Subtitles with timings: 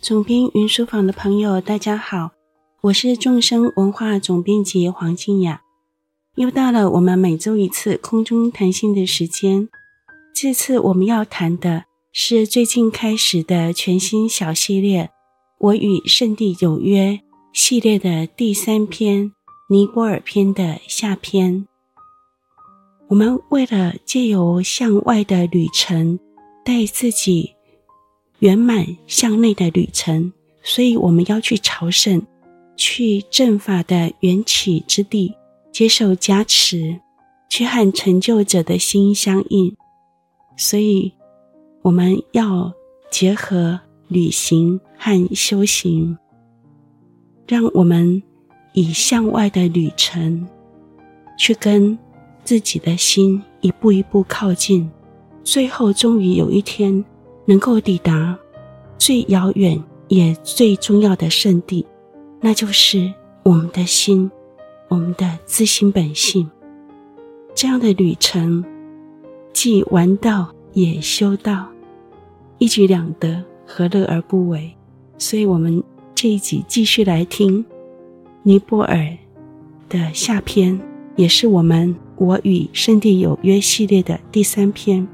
[0.00, 2.30] 总编云书房的朋友，大家好，
[2.80, 5.60] 我是众生文化总编辑黄静雅。
[6.36, 9.68] 又到了我们每周一次空中谈心的时间。
[10.34, 15.04] 这次我们要谈的是最近开始的全新小系列
[15.58, 17.08] 《我与圣地有约》
[17.52, 19.30] 系列的第三篇——
[19.68, 21.66] 尼泊尔篇的下篇。
[23.08, 26.18] 我们为了借由向外的旅程，
[26.64, 27.54] 带自己。
[28.40, 30.32] 圆满向内的旅程，
[30.62, 32.22] 所以我们要去朝圣，
[32.76, 35.34] 去正法的缘起之地，
[35.70, 36.98] 接受加持，
[37.50, 39.76] 去和成就者的心相应。
[40.56, 41.12] 所以，
[41.82, 42.72] 我们要
[43.10, 46.16] 结合旅行和修行，
[47.46, 48.22] 让我们
[48.72, 50.48] 以向外的旅程，
[51.38, 51.98] 去跟
[52.42, 54.90] 自己的心一步一步靠近，
[55.44, 57.04] 最后终于有一天。
[57.50, 58.38] 能够抵达
[58.96, 61.84] 最遥远也最重要的圣地，
[62.40, 64.30] 那就是我们的心，
[64.86, 66.48] 我们的自心本性。
[67.52, 68.64] 这样的旅程，
[69.52, 71.66] 既玩道也修道，
[72.58, 74.72] 一举两得，何乐而不为？
[75.18, 75.82] 所以，我们
[76.14, 77.64] 这一集继续来听
[78.44, 79.08] 尼泊尔
[79.88, 80.80] 的下篇，
[81.16, 85.08] 也是我们“我与圣地有约”系列的第三篇。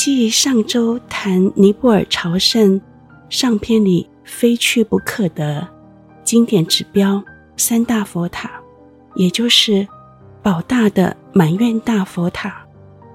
[0.00, 2.80] 继上周谈尼泊尔朝圣
[3.28, 5.66] 上篇里非去不可的
[6.22, 7.20] 经典指标
[7.56, 8.48] 三大佛塔，
[9.16, 9.84] 也就是
[10.40, 12.64] 宝大的满愿大佛塔、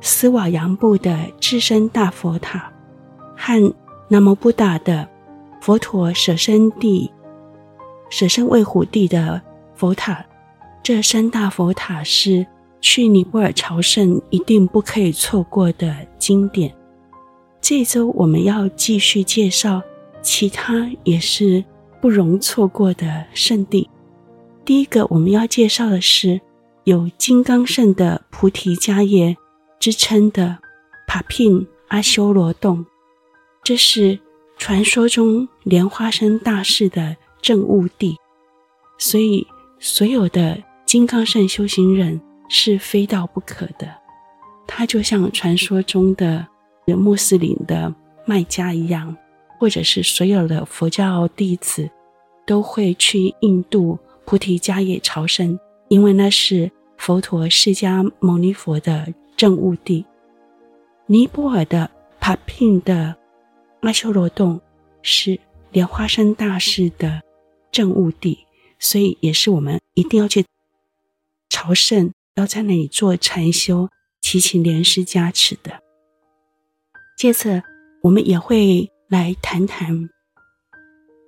[0.02, 2.70] 斯瓦扬布的智身大佛塔
[3.34, 3.74] 和
[4.10, 5.08] 南摩布达的
[5.62, 7.10] 佛陀舍身地、
[8.10, 9.42] 舍身为虎地的
[9.74, 10.26] 佛塔，
[10.84, 12.46] 这三大佛塔是。
[12.84, 16.76] 去尼泊尔朝圣一定不可以错过的经典。
[17.62, 19.82] 这周我们要继续介绍
[20.22, 21.64] 其他也是
[22.02, 23.90] 不容错过的圣地。
[24.66, 26.42] 第一个我们要介绍的是
[26.84, 29.38] 有金刚圣的菩提迦叶
[29.80, 30.60] 之称的
[31.08, 32.86] 帕宾阿修罗洞，
[33.64, 34.20] 这是
[34.58, 38.18] 传说中莲花生大士的证悟地，
[38.98, 39.48] 所以
[39.80, 42.20] 所有的金刚圣修行人。
[42.56, 43.92] 是非到不可的，
[44.68, 46.48] 它就像传说中的
[46.86, 47.92] 穆斯林的
[48.28, 49.18] 麦加一样，
[49.60, 51.90] 或者是所有的佛教弟子
[52.46, 60.06] 都会去印度菩提迦叶朝圣，因为那是佛陀释迦牟尼佛的正悟地。
[61.08, 61.90] 尼泊尔的
[62.20, 63.16] 帕宾的
[63.82, 64.62] 阿修罗洞
[65.02, 65.40] 是
[65.72, 67.20] 莲花生大士的
[67.72, 68.46] 正悟地，
[68.78, 70.46] 所以也是我们一定要去
[71.50, 72.12] 朝圣。
[72.36, 73.90] 要在那里做禅修，
[74.22, 75.82] 祈请莲师加持的。
[77.18, 77.64] 接着，
[78.02, 80.10] 我们也会来谈谈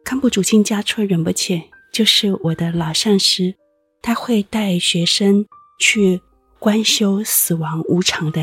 [0.03, 3.55] 堪布竹清嘉措仁波切，就是我的老上师，
[4.01, 5.45] 他会带学生
[5.79, 6.21] 去
[6.57, 8.41] 观修死亡无常的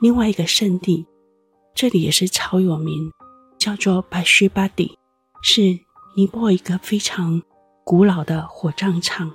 [0.00, 1.06] 另外一个圣地，
[1.74, 3.10] 这里也是超有名，
[3.58, 4.98] 叫做巴须巴底，
[5.42, 5.62] 是
[6.14, 7.42] 尼泊尔一个非常
[7.82, 9.34] 古老的火葬场。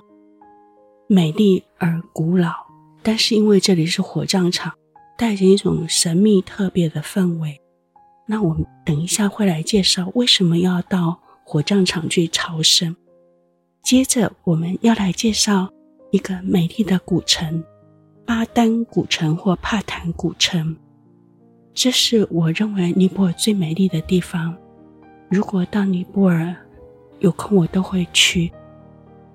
[1.08, 2.52] 美丽而古老，
[3.02, 4.70] 但是因为这里是火葬场，
[5.16, 7.58] 带着一种神秘特别的氛围。
[8.26, 12.94] 那我们等一下会来介绍为什么要到火葬场去朝圣。
[13.82, 15.70] 接着我们要来介绍
[16.10, 17.64] 一个美丽的古城——
[18.26, 20.76] 巴丹古城或帕坦古城。
[21.72, 24.54] 这是我认为尼泊尔最美丽的地方。
[25.30, 26.54] 如果到尼泊尔
[27.20, 28.52] 有空，我都会去。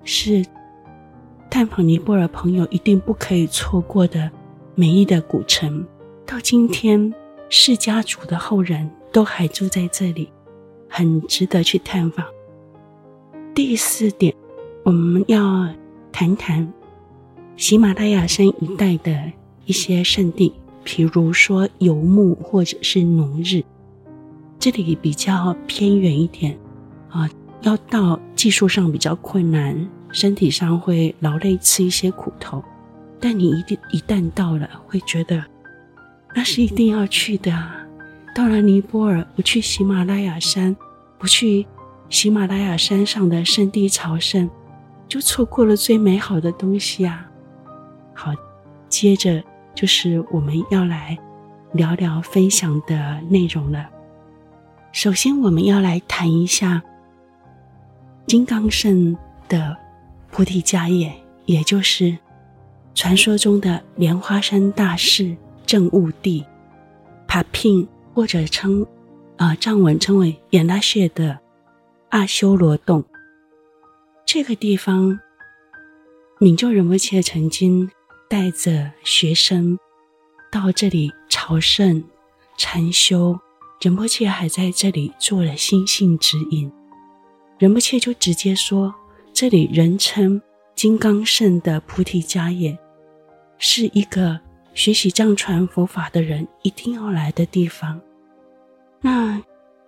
[0.04, 0.46] 是。
[1.56, 4.30] 探访尼泊尔朋友一定不可以错过的
[4.74, 5.82] 美丽的古城，
[6.26, 7.10] 到今天
[7.48, 10.28] 释迦族的后人都还住在这里，
[10.86, 12.26] 很值得去探访。
[13.54, 14.34] 第四点，
[14.84, 15.66] 我们要
[16.12, 16.70] 谈谈
[17.56, 19.18] 喜马拉雅山一带的
[19.64, 20.52] 一些圣地，
[20.84, 23.64] 譬如说游牧或者是农日，
[24.58, 26.54] 这里比较偏远一点
[27.08, 27.26] 啊，
[27.62, 29.88] 要到技术上比较困难。
[30.16, 32.64] 身体上会劳累，吃一些苦头，
[33.20, 35.44] 但你一定一旦到了，会觉得
[36.34, 37.76] 那是一定要去的啊！
[38.34, 40.74] 到了尼泊尔，不去喜马拉雅山，
[41.18, 41.66] 不去
[42.08, 44.48] 喜马拉雅山上的圣地朝圣，
[45.06, 47.28] 就错过了最美好的东西啊！
[48.14, 48.32] 好，
[48.88, 51.18] 接着就是我们要来
[51.72, 53.86] 聊聊分享的内容了。
[54.92, 56.82] 首先，我们要来谈一下
[58.26, 59.14] 金刚圣
[59.46, 59.76] 的。
[60.36, 61.10] 菩提迦叶，
[61.46, 62.14] 也就是
[62.94, 65.34] 传说中的莲花山大士
[65.64, 66.44] 正悟地，
[67.26, 68.82] 帕聘或者称
[69.38, 71.38] 啊、呃、藏文称为眼拉谢的
[72.10, 73.02] 阿修罗洞。
[74.26, 75.18] 这个地方，
[76.38, 77.90] 敏就仁波切曾经
[78.28, 79.78] 带着学生
[80.52, 82.04] 到这里朝圣、
[82.58, 83.40] 禅修，
[83.80, 86.70] 仁波切还在这里做了心性指引。
[87.58, 88.94] 仁波切就直接说，
[89.36, 90.40] 这里人称
[90.74, 92.78] 金刚圣的菩提迦叶，
[93.58, 94.40] 是一个
[94.72, 98.00] 学习藏传佛法的人一定要来的地方。
[99.02, 99.38] 那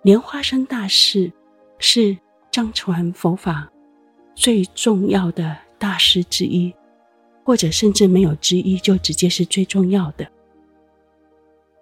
[0.03, 1.33] 莲花生大士
[1.79, 2.15] 是
[2.51, 3.67] 藏传佛法
[4.35, 6.71] 最重要的大师之一，
[7.43, 10.29] 或者甚至没有之一，就直接是最重要的。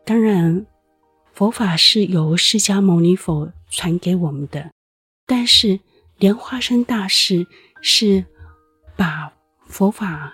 [0.06, 0.66] 当然，
[1.34, 4.72] 佛法是由释迦牟尼佛传给我们的。
[5.26, 5.78] 但是
[6.18, 7.46] 莲花生大士
[7.82, 8.26] 是
[8.96, 9.32] 把
[9.68, 10.34] 佛法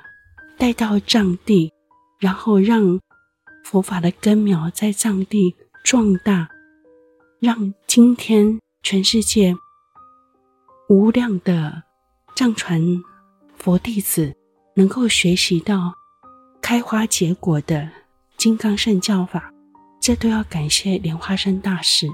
[0.57, 1.73] 带到藏地，
[2.19, 3.01] 然后让
[3.65, 5.53] 佛法的根苗在藏地
[5.83, 6.47] 壮大，
[7.41, 9.53] 让今天全世界
[10.87, 11.83] 无量的
[12.33, 12.81] 藏传
[13.57, 14.33] 佛弟子
[14.75, 15.93] 能够学习到
[16.61, 17.89] 开花结果的
[18.37, 19.51] 金刚圣教法，
[19.99, 22.07] 这都要感谢莲花生大士。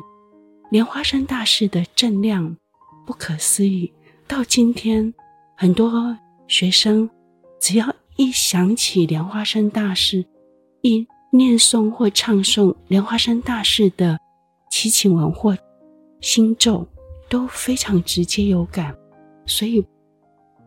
[0.71, 2.57] 莲花生大士的正量。
[3.09, 3.91] 不可思议！
[4.27, 5.11] 到今天，
[5.57, 6.15] 很多
[6.47, 7.09] 学生
[7.59, 10.23] 只要一想起莲花生大师，
[10.83, 14.19] 一念诵或唱诵莲花生大师的
[14.69, 15.57] 祈请文或
[16.21, 16.87] 心咒，
[17.27, 18.95] 都非常直接有感。
[19.47, 19.83] 所以，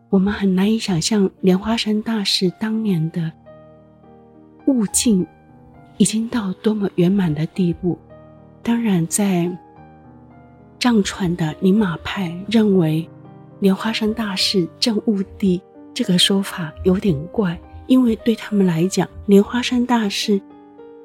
[0.09, 3.31] 我们很难以想象莲花生大师当年的
[4.67, 5.25] 悟境
[5.95, 7.97] 已经到多么圆满的地步。
[8.61, 9.49] 当然，在
[10.83, 13.07] 藏传的宁玛派认为，
[13.61, 15.61] 莲花生大士证悟地
[15.93, 17.57] 这个说法有点怪，
[17.87, 20.41] 因为对他们来讲，莲花生大士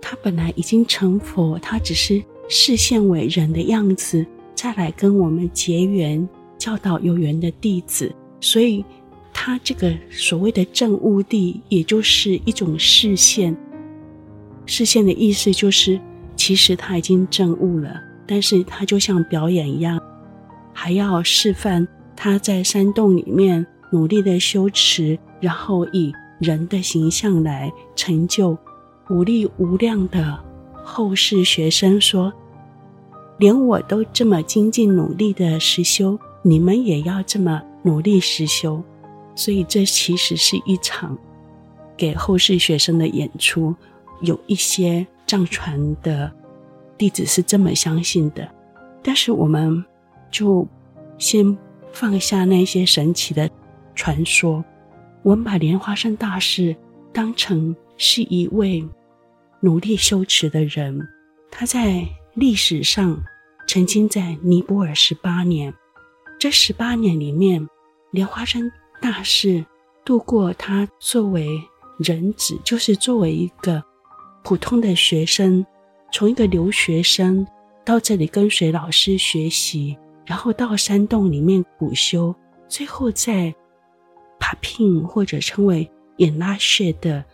[0.03, 6.29] 他本来已经成佛，他只是示现为人的样子，再来跟我们结缘，
[6.59, 8.85] 教导有缘的弟子，所以
[9.33, 13.57] 他这个所谓的证悟地，也就是一种示现。
[14.67, 16.01] 示现的意思就是，
[16.35, 18.07] 其实他已经证悟了。
[18.29, 19.99] 但是他就像表演一样，
[20.75, 28.57] 还要示范他在山洞里面努力的修持，然后以人的形象来成就，
[29.07, 30.39] 鼓励无量的
[30.85, 32.31] 后世学生说
[33.39, 38.83] ：“连我都这么精进努力的实修，你们也要这么努力实修。”
[39.35, 41.17] 所以这其实是一场
[41.97, 43.75] 给后世学生的演出，
[44.21, 46.31] 有一些藏传的。
[46.99, 48.47] 弟子是这么相信的，
[49.03, 49.85] 但是我们
[50.33, 50.67] 就
[51.17, 51.56] 先
[51.93, 53.49] 放下那些神奇的
[53.95, 54.65] 传说，
[55.23, 56.75] 我们把莲花生大士
[57.12, 58.85] 当成是一位
[59.61, 61.00] 努力修持的人。
[61.50, 62.05] 他在
[62.35, 63.17] 历史上
[63.69, 65.73] 曾经在尼泊尔十八年，
[66.39, 67.67] 这十八年里面，
[68.11, 68.71] 莲花生
[69.01, 69.65] 大士
[70.05, 71.49] 度过他作为
[71.99, 73.83] 人子，就是作为一个
[74.43, 75.65] 普通的学生。
[76.10, 77.46] 从一个留学生
[77.84, 82.34] 到这里跟随老师学习，然后到山洞里面苦修，
[82.66, 83.55] 最后在
[84.38, 87.25] 帕平或者称为眼拉谢的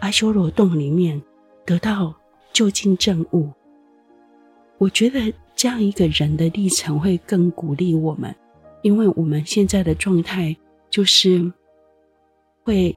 [0.00, 1.20] 阿修罗洞里面
[1.64, 2.14] 得到
[2.52, 3.48] 究竟证悟。
[4.78, 8.34] 我觉得这样一个人的历程会更鼓励我们，
[8.82, 10.54] 因为我们现在的状态
[10.90, 11.50] 就是
[12.62, 12.94] 会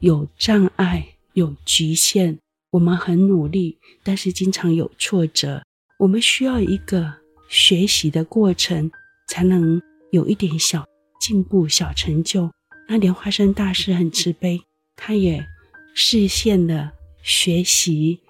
[0.00, 2.36] 有障碍、有局限。
[2.70, 5.62] 我们很努力，但是经常有挫折。
[5.98, 7.12] 我们需要一个
[7.48, 8.90] 学习的过程，
[9.28, 9.80] 才能
[10.12, 10.84] 有一点小
[11.20, 12.50] 进步、小成就。
[12.88, 14.60] 那莲花生大师很慈悲，
[14.96, 15.44] 他也
[15.94, 18.20] 实现了学习、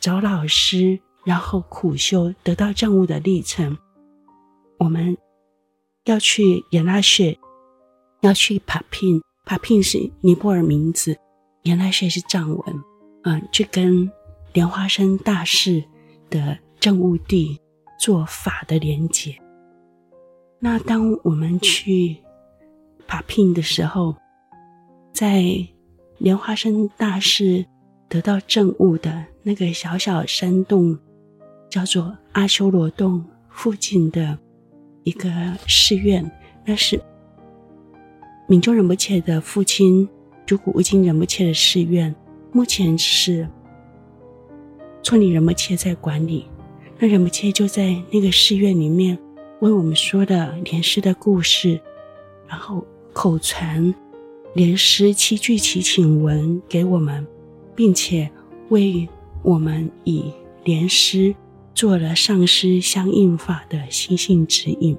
[0.00, 3.76] 找老师，然后苦修得到证悟的历程。
[4.78, 5.16] 我们
[6.06, 7.38] 要去眼拉谢，
[8.22, 11.16] 要去帕平，帕平是尼泊尔名字，
[11.64, 12.89] 眼拉谢是藏文。
[13.22, 14.10] 嗯，去跟
[14.52, 15.84] 莲花生大士
[16.30, 17.60] 的证悟地
[17.98, 19.36] 做法的连结。
[20.58, 22.16] 那当我们去
[23.06, 24.16] 帕平的时候，
[25.12, 25.42] 在
[26.18, 27.64] 莲花生大士
[28.08, 30.98] 得到证悟的那个小小山洞，
[31.68, 34.38] 叫做阿修罗洞附近的
[35.04, 35.30] 一个
[35.68, 36.30] 寺院，
[36.64, 37.00] 那是
[38.48, 40.08] 明就仁波切的父亲
[40.44, 42.14] 竹谷悟金仁波切的寺院。
[42.52, 43.48] 目前是
[45.02, 46.46] 村里人们切在管理，
[46.98, 49.16] 那人们切就在那个寺院里面
[49.60, 51.80] 为我们说的莲师的故事，
[52.48, 53.94] 然后口传
[54.54, 57.24] 莲师七句祈请文给我们，
[57.76, 58.28] 并且
[58.68, 59.08] 为
[59.42, 60.32] 我们以
[60.64, 61.34] 莲师
[61.72, 64.98] 做了上师相应法的心性指引。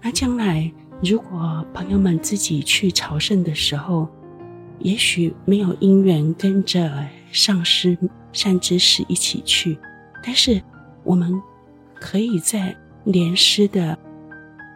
[0.00, 0.72] 那将来
[1.02, 4.08] 如果朋友们自己去朝圣的时候，
[4.80, 6.92] 也许没有因缘跟着
[7.32, 7.96] 上师
[8.32, 9.78] 善知识一起去，
[10.22, 10.62] 但是
[11.02, 11.40] 我们
[11.94, 13.98] 可以在莲师的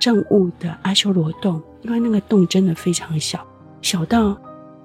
[0.00, 3.46] 证悟的阿修罗洞，因为那个洞真的非常小，
[3.82, 4.36] 小到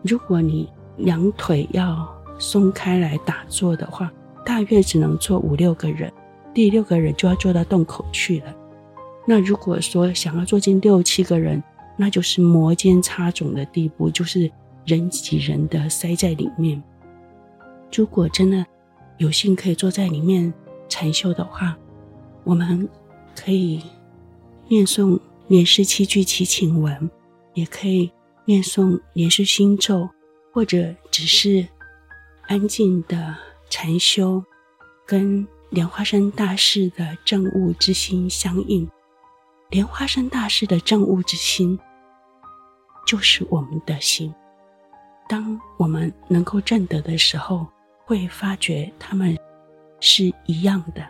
[0.04, 2.08] 如果你两腿要
[2.38, 4.12] 松开来打坐的话，
[4.46, 6.12] 大约只能坐五六个人，
[6.54, 8.54] 第六个人就要坐到洞口去了。
[9.26, 11.64] 那如果说想要坐进六七个人，
[11.98, 14.52] 那就是摩肩擦踵的地步，就是。
[14.86, 16.82] 人挤人的塞在里面。
[17.94, 18.66] 如果真的
[19.18, 20.54] 有幸可以坐在里面
[20.90, 21.78] 禅修的话，
[22.44, 22.88] 我们
[23.36, 23.82] 可以
[24.68, 27.10] 念诵莲师七句祈请文，
[27.54, 28.12] 也可以
[28.46, 30.10] 念诵莲师心咒，
[30.54, 31.68] 或者只是
[32.48, 33.36] 安静的
[33.70, 34.44] 禅修，
[35.06, 38.88] 跟莲花生大士的证悟之心相应。
[39.70, 41.80] 莲花生大士的证悟之心，
[43.08, 44.34] 就是我们的心。
[45.28, 47.68] 当我们能够证得的时候，
[48.06, 49.36] 会发觉他们
[50.00, 51.04] 是一样的，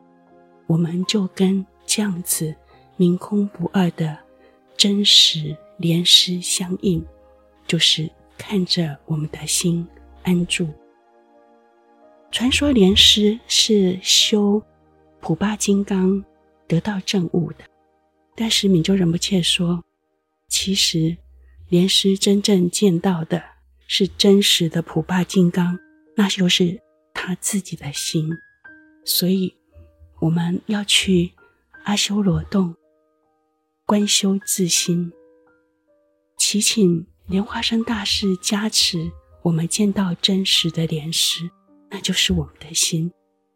[0.67, 2.55] 我们就跟这样子
[2.95, 4.17] 明空不二的
[4.77, 7.05] 真实莲师相应，
[7.67, 9.85] 就是看着我们的心
[10.23, 10.67] 安住。
[12.31, 14.61] 传说莲师是修
[15.19, 16.23] 普巴金刚
[16.67, 17.65] 得到证悟的，
[18.33, 19.83] 但是敏州仁波切说，
[20.47, 21.17] 其实
[21.67, 23.54] 莲师真正见到的。
[23.87, 25.77] 是真实的普巴金刚，
[26.15, 26.81] 那就是
[27.13, 28.29] 他自己的心。
[29.03, 29.55] 所以，
[30.19, 31.33] 我们要去
[31.83, 32.75] 阿修罗洞
[33.85, 35.11] 观修自心，
[36.37, 39.11] 祈请莲花生大士加持，
[39.43, 41.49] 我们见到真实的莲师，
[41.91, 43.11] 那就是我们的心。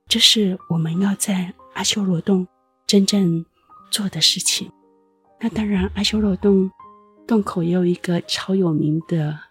[0.08, 2.48] 这是我们要在阿修罗洞
[2.86, 3.44] 真正
[3.90, 4.72] 做的事情。
[5.40, 6.70] 那当然，阿修罗洞
[7.26, 9.49] 洞口也有一个超有名的。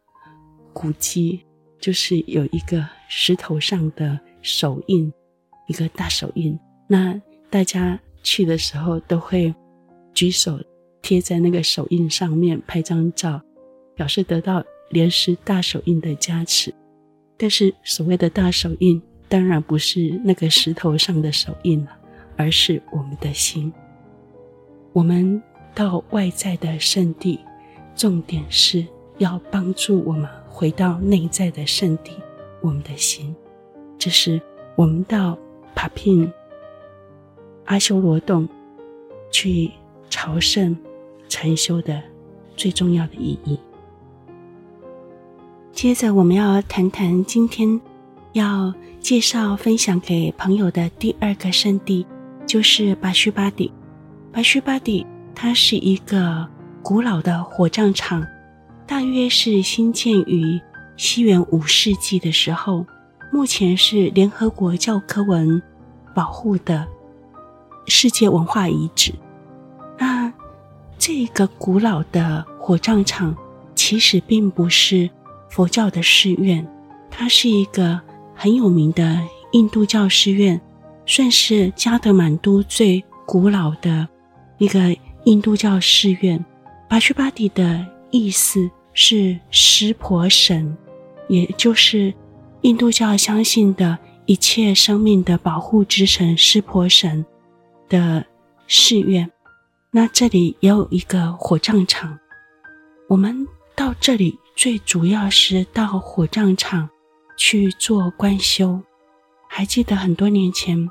[0.80, 1.44] 古迹
[1.80, 5.12] 就是有一个石头上的手印，
[5.66, 6.56] 一个大手印。
[6.86, 7.20] 那
[7.50, 9.52] 大家去的时候都会
[10.14, 10.60] 举手
[11.02, 13.42] 贴在那个手印上面拍张照，
[13.96, 16.72] 表示得到莲师大手印的加持。
[17.36, 21.90] 但是所谓的大手印，当然不是那个石头上的手印了，
[22.36, 23.72] 而是我们的心。
[24.92, 25.42] 我们
[25.74, 27.40] 到外在的圣地，
[27.96, 28.86] 重点是
[29.18, 30.28] 要帮助我们。
[30.58, 32.10] 回到内在的圣地，
[32.60, 33.32] 我们的心，
[33.96, 34.42] 这是
[34.74, 35.38] 我们到
[35.72, 36.28] 帕品
[37.66, 38.48] 阿修罗洞
[39.30, 39.70] 去
[40.10, 40.76] 朝圣
[41.28, 42.02] 禅修的
[42.56, 43.56] 最重要的意义。
[45.70, 47.80] 接着，我们要谈谈今天
[48.32, 52.04] 要介绍分享给朋友的第二个圣地，
[52.48, 53.72] 就是巴须巴底。
[54.32, 56.48] 巴须巴底，它是一个
[56.82, 58.26] 古老的火葬场。
[58.88, 60.58] 大约是兴建于
[60.96, 62.86] 西元五世纪的时候，
[63.30, 65.62] 目前是联合国教科文
[66.14, 66.88] 保护的
[67.86, 69.12] 世界文化遗址。
[69.98, 70.32] 那
[70.98, 73.36] 这个古老的火葬场
[73.74, 75.08] 其实并不是
[75.50, 76.66] 佛教的寺院，
[77.10, 78.00] 它是一个
[78.34, 79.20] 很有名的
[79.52, 80.58] 印度教寺院，
[81.04, 84.08] 算是加德满都最古老的
[84.56, 86.42] 一个印度教寺院。
[86.88, 88.70] 巴须巴底的意思。
[89.00, 90.76] 是湿婆神，
[91.28, 92.12] 也就是
[92.62, 97.24] 印度教相信的一切生命的保护之神湿婆神
[97.88, 98.26] 的
[98.66, 99.30] 寺院。
[99.92, 102.18] 那这里也有一个火葬场。
[103.06, 106.90] 我们到这里最主要是到火葬场
[107.36, 108.80] 去做观修。
[109.48, 110.90] 还记得很多年前，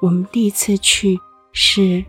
[0.00, 1.18] 我们第一次去
[1.52, 2.04] 是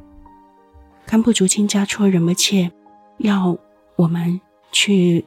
[1.08, 2.72] 堪布竹清加措仁波切
[3.18, 3.58] 要
[3.96, 4.40] 我们
[4.72, 5.26] 去。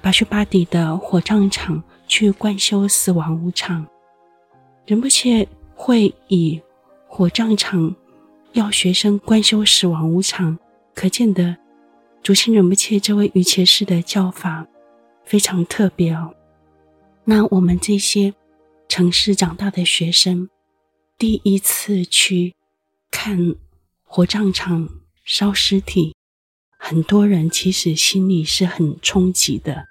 [0.00, 3.86] 巴须巴底的火葬场去观修死亡无常，
[4.86, 6.60] 仁波切会以
[7.06, 7.94] 火葬场
[8.52, 10.58] 要学生观修死亡无常，
[10.94, 11.56] 可见的
[12.22, 14.66] 竹清仁波切这位瑜伽师的教法
[15.24, 16.34] 非常特别哦。
[17.24, 18.32] 那我们这些
[18.88, 20.48] 城市长大的学生，
[21.18, 22.54] 第一次去
[23.10, 23.56] 看
[24.04, 24.88] 火葬场
[25.24, 26.14] 烧尸体。
[26.80, 29.87] 很多人其实心里是很冲击的，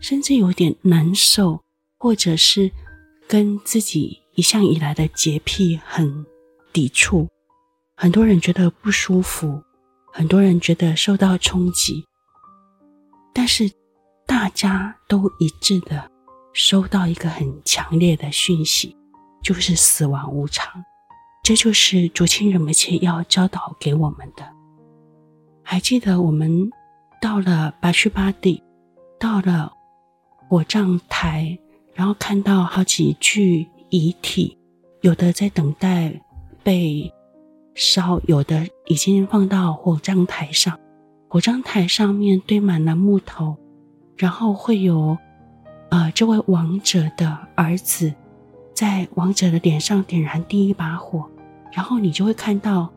[0.00, 1.60] 甚至有点难受，
[1.98, 2.70] 或者是
[3.28, 6.24] 跟自己一向以来的洁癖很
[6.72, 7.28] 抵触。
[7.96, 9.62] 很多人觉得不舒服，
[10.12, 12.04] 很多人觉得受到冲击。
[13.32, 13.70] 但是
[14.26, 16.10] 大家都一致的
[16.52, 18.96] 收到一个很强烈的讯息，
[19.42, 20.82] 就是死亡无常，
[21.44, 24.48] 这就是竹青仁波切要教导给我们的。
[25.62, 26.70] 还记得我们
[27.20, 28.62] 到了巴须巴蒂，
[29.18, 29.72] 到了
[30.50, 31.56] 火葬台，
[31.94, 34.58] 然后看到好几具遗体，
[35.00, 36.12] 有的在等待
[36.64, 37.08] 被
[37.76, 40.76] 烧，有的已经放到火葬台上。
[41.28, 43.56] 火葬台上面堆满了木头，
[44.16, 45.16] 然后会有，
[45.90, 48.12] 呃，这位亡者的儿子
[48.74, 51.30] 在亡者的脸上点燃第一把火，
[51.70, 52.92] 然后你就会看到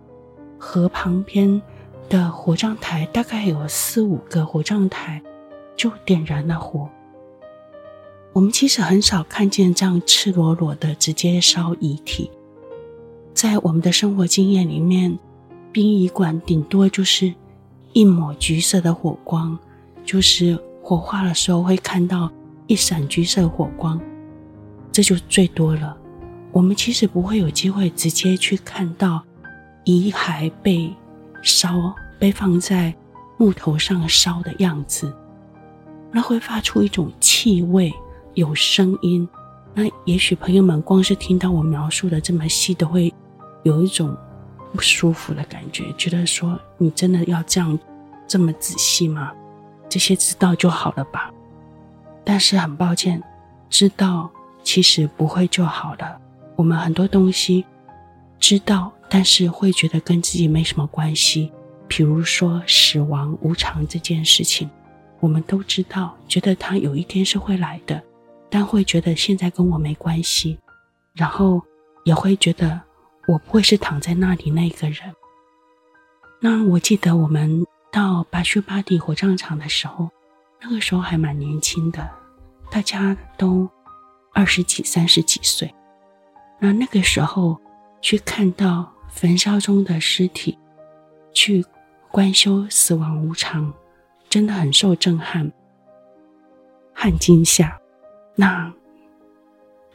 [0.57, 1.61] 河旁边
[2.09, 5.21] 的火葬台，大概有四五个火葬台
[5.75, 6.89] 就点燃了火。
[8.33, 12.29] 我们其实很少看见这样赤裸裸的直接烧遗体，
[13.33, 15.17] 在我们的生活经验里面，
[15.71, 17.33] 殡仪馆顶多就是。
[17.95, 19.55] 一抹橘色的火光，
[20.03, 22.27] 就是火化的时候会看到
[22.65, 24.01] 一闪橘色火光，
[24.91, 25.95] 这就最多了。
[26.51, 29.21] 我们其实不会有机会直接去看到
[29.83, 30.91] 遗骸被
[31.43, 32.91] 烧、被放在
[33.37, 35.15] 木头上烧的样子，
[36.11, 37.93] 那会发出一种气味，
[38.33, 39.27] 有声音。
[39.73, 43.13] 那也许朋友们光是听到我描述的这么细，都会
[43.63, 44.15] 有一种。
[44.75, 47.77] 不舒服的感觉，觉得说你真的要这样
[48.27, 49.31] 这么仔细吗？
[49.87, 51.31] 这些知道就好了吧。
[52.23, 53.21] 但是很抱歉，
[53.69, 54.31] 知道
[54.63, 56.19] 其实不会就好了。
[56.55, 57.63] 我们很多东西
[58.39, 61.51] 知道，但是会觉得跟自己没什么关系。
[61.87, 64.67] 比如说死亡无常这件事情，
[65.19, 68.01] 我们都知道，觉得它有一天是会来的，
[68.53, 70.59] 但会觉得现在跟我没关系，
[71.15, 71.59] 然后
[72.03, 72.79] 也会觉得。
[73.25, 75.15] 我不会是躺在那里那个人。
[76.41, 80.09] 那我记得我们到巴须巴蒂火葬场的时候，
[80.61, 82.11] 那个时候还蛮年轻的，
[82.69, 83.69] 大家都
[84.33, 85.73] 二十几、三十几岁。
[86.59, 87.57] 那那个时候
[88.01, 90.57] 去看到焚烧中的尸体，
[91.31, 91.65] 去
[92.11, 93.73] 观修死亡无常，
[94.27, 95.49] 真的很受震撼
[96.93, 97.79] 和惊吓。
[98.35, 98.73] 那。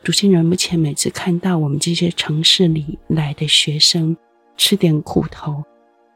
[0.05, 4.17] 主持人目前每次看到我们这些城市里来的学生
[4.57, 5.63] 吃点苦头，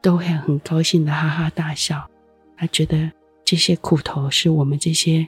[0.01, 2.09] 都会很高兴的哈哈大笑。
[2.57, 3.11] 他觉得
[3.43, 5.27] 这些苦头是我们这些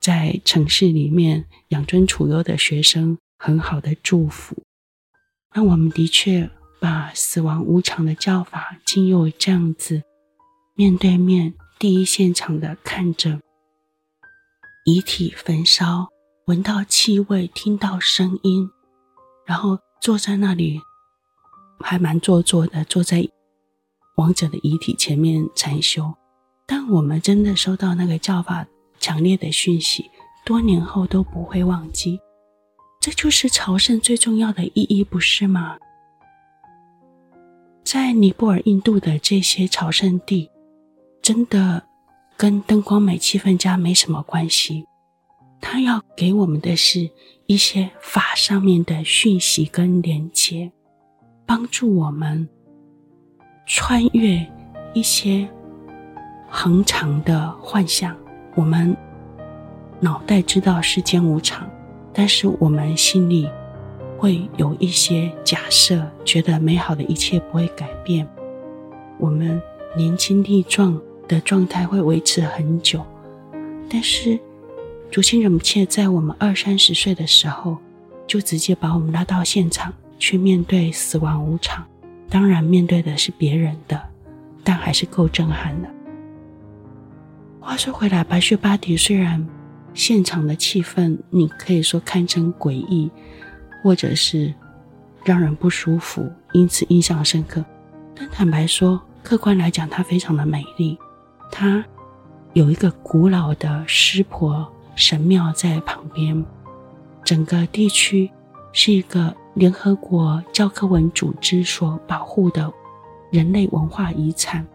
[0.00, 4.56] 在城市里面养尊处优的学生很好的祝福。
[5.54, 10.02] 那我们的确把死亡无常的教法，经由这样子
[10.74, 13.40] 面对面第一现场的看着
[14.84, 16.08] 遗体焚烧。
[16.46, 18.68] 闻到气味，听到声音，
[19.46, 20.80] 然后坐在那里，
[21.78, 23.24] 还蛮做作的，坐在
[24.16, 26.12] 亡者的遗体前面禅修。
[26.66, 28.66] 但我们真的收到那个教法
[28.98, 30.10] 强烈的讯息，
[30.44, 32.18] 多年后都不会忘记。
[33.00, 35.78] 这就是朝圣最重要的意义，不是吗？
[37.84, 40.50] 在尼泊尔、印度的这些朝圣地，
[41.20, 41.84] 真的
[42.42, 44.84] 跟灯光美、气氛佳没什么关系。
[45.60, 47.08] 他要给我们的是
[47.46, 50.72] 一些法上面的讯息跟连接，
[51.46, 52.48] 帮助我们
[53.64, 54.44] 穿越
[54.92, 55.48] 一些
[56.50, 58.16] 恒常的幻象。
[58.56, 58.96] 我们
[60.00, 61.70] 脑袋知道世间无常，
[62.12, 63.48] 但是我们心里
[64.18, 68.28] 会有一些假设，觉得美好的一切不会改变。
[69.20, 69.62] 我们
[69.96, 71.00] 年轻力壮
[71.32, 73.04] 的状态会维持很久，
[73.88, 74.38] 但是。
[75.10, 77.76] 竹青仁波切在我们二三十岁的时候，
[78.26, 81.86] 就直接把我们拉到现场去面对死亡无常。
[82.30, 84.00] 当然，面对的是别人的，
[84.64, 85.88] 但还是够震撼的。
[87.60, 89.46] 话说回来，白雪巴迪虽然
[89.92, 93.10] 现场的气氛你可以说堪称诡异，
[93.82, 94.54] 或者是
[95.26, 97.62] 让人不舒服，因此印象深刻。
[98.14, 100.98] 但坦白说，客观来讲，它非常的美丽。
[101.52, 101.84] 它
[102.54, 104.66] 有一个古老的湿婆。
[104.94, 106.44] 神庙在旁边，
[107.24, 108.30] 整个地区
[108.74, 112.70] 是一个联合国教科文组织所保护的
[113.30, 114.66] 人类文化遗产，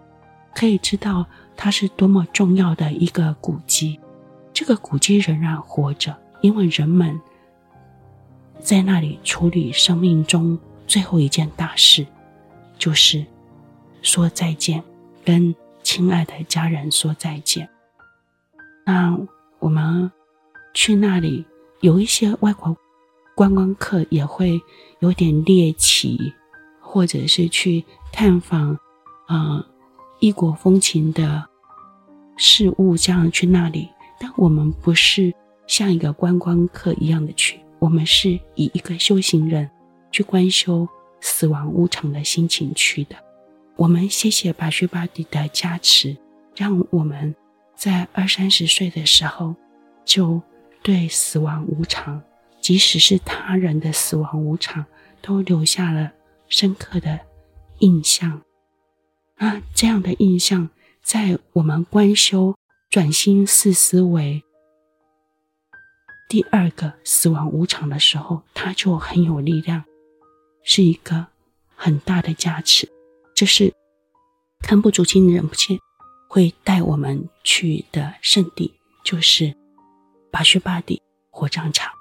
[0.55, 1.23] 可以知道
[1.55, 3.99] 它是多么重要的一个古迹。
[4.51, 7.21] 这个古迹仍然活着，因为人们
[8.59, 12.07] 在那里处理生命中最后一件大事，
[12.79, 13.23] 就是
[14.01, 14.83] 说再见，
[15.23, 15.55] 跟
[15.87, 17.69] 亲爱的家人说再见。
[18.85, 19.17] 那。
[19.59, 20.11] 我们
[20.71, 21.43] 去那里，
[21.81, 22.77] 有一些外国
[23.35, 24.61] 观光客也会
[24.99, 26.31] 有点猎奇，
[26.79, 28.77] 或者是去探访，
[29.25, 29.65] 啊、
[30.19, 31.43] 异国风情的
[32.37, 33.89] 事物，这样去那里。
[34.19, 35.33] 但我们不是
[35.65, 39.67] 像一个观光客一样的去，我们是以一个修行人
[40.11, 40.87] 去观修
[41.19, 43.15] 死亡无常的心情去的。
[43.77, 46.17] 我们谢谢巴须巴蒂的加持，
[46.55, 47.35] 让我们
[47.75, 49.55] 在二三十岁的时候
[50.03, 50.41] 就
[50.81, 52.19] 对死亡无常，
[52.59, 54.83] 即使是他人的死亡无常，
[55.21, 56.11] 都留下了
[56.47, 57.19] 深刻的
[57.79, 58.41] 印象。
[59.37, 60.69] 那这样的印象，
[61.03, 62.55] 在我们观修
[62.89, 64.43] 转心四思维
[66.27, 69.83] 第二个死亡无常的时候，它就很有力量，
[70.63, 71.27] 是一个
[71.75, 72.89] 很大的加持。
[73.37, 73.71] 这是
[74.61, 75.77] 堪布竹清仁波切
[76.27, 78.73] 会带我们去的圣地，
[79.03, 79.55] 就是
[80.31, 81.93] 巴须巴蒂火葬场。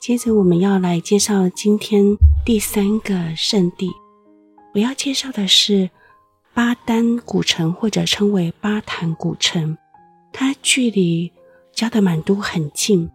[0.00, 3.90] 接着，我们要来介绍今天第三个圣地。
[4.72, 5.90] 我要介绍的是
[6.54, 9.76] 巴丹古城，或者称为巴坦古城。
[10.32, 11.30] 它距离
[11.74, 13.10] 加德满都很近，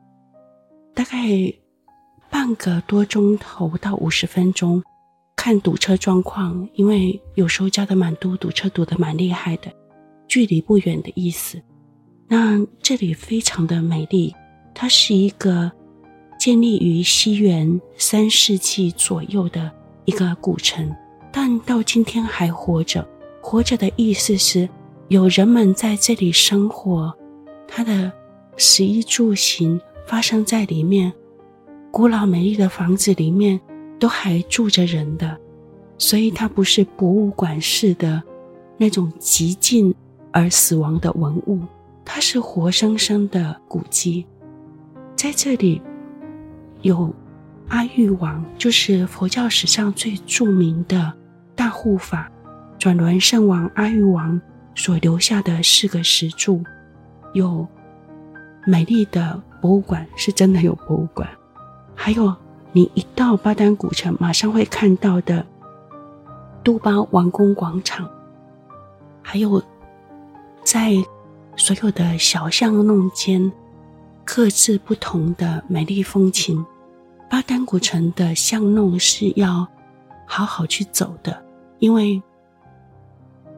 [0.93, 1.17] 大概
[2.29, 4.83] 半个多钟头到五十分钟。
[5.47, 9.71] 看堵车状况，因为有时候加德满都堵车堵得蛮厉害的，
[10.27, 11.57] 距离不远的意思。
[12.27, 14.35] 那这里非常的美丽，
[14.75, 15.71] 它是一个
[16.37, 19.71] 建立于西元三世纪左右的
[20.03, 20.93] 一个古城。
[21.31, 23.07] 但到今天还活着，
[23.39, 24.67] 活着的意思是
[25.07, 27.17] 有人们在这里生活，
[27.69, 28.11] 它的
[28.57, 31.13] 食衣住行发生在里面，
[31.89, 33.57] 古老美丽的房子里面
[33.99, 35.37] 都还住着人的，
[35.97, 38.21] 所以它不是博物馆式的
[38.77, 39.93] 那种极尽
[40.31, 41.59] 而死亡的文物，
[42.03, 44.25] 它是活生生的古迹，
[45.15, 45.81] 在这里
[46.81, 47.13] 有
[47.69, 51.13] 阿育王，就是佛教史上最著名的。
[51.57, 52.31] 大护法
[52.77, 54.39] 转轮圣王阿育王
[54.75, 56.63] 所留下的四个石柱，
[57.33, 57.67] 有
[58.63, 61.27] 美丽的博物馆，是真的有博物馆。
[61.95, 62.31] 还有
[62.71, 65.45] 你一到巴丹古城，马上会看到的
[66.63, 68.09] 杜巴王宫广场，
[69.21, 69.61] 还有
[70.63, 70.93] 在
[71.55, 73.51] 所有的小巷弄间，
[74.23, 76.63] 各自不同的美丽风情。
[77.29, 79.67] 巴丹古城的巷弄是要
[80.25, 81.43] 好好去走的。
[81.79, 82.21] 因为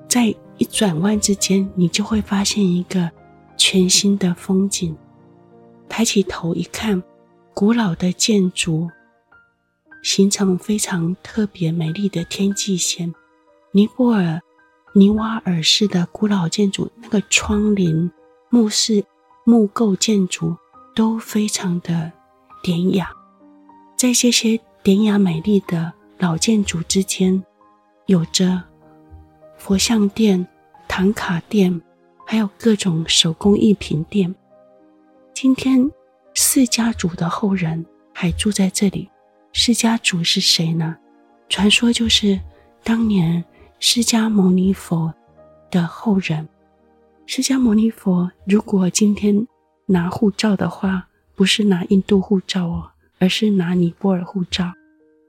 [0.07, 3.09] 在一转弯之间，你就会发现一个
[3.57, 4.95] 全新的风景。
[5.87, 7.01] 抬起头一看，
[7.53, 8.89] 古老的建筑
[10.01, 13.13] 形成非常特别美丽的天际线。
[13.71, 14.41] 尼泊尔
[14.93, 18.09] 尼瓦尔式的古老建筑，那个窗棂、
[18.49, 19.03] 木饰
[19.45, 20.55] 木构建筑
[20.95, 22.11] 都非常的
[22.63, 23.11] 典雅。
[23.95, 27.43] 在这些典雅美丽的老建筑之间，
[28.07, 28.63] 有着
[29.57, 30.47] 佛像店、
[30.87, 31.81] 唐卡店，
[32.25, 34.33] 还有各种手工艺品店。
[35.33, 35.91] 今天
[36.33, 39.09] 四家族的后人还住在这里。
[39.51, 40.95] 释迦族是谁呢？
[41.49, 42.39] 传说就是
[42.83, 43.43] 当年
[43.79, 45.13] 释迦牟尼佛
[45.71, 46.47] 的后人。
[47.25, 49.47] 释迦牟尼佛如果今天
[49.85, 54.73] 拿护照的话，不是拿印度护照哦，而是拿尼泊尔护照。